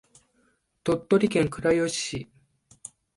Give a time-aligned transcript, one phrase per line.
[0.83, 2.31] 鳥取県倉吉市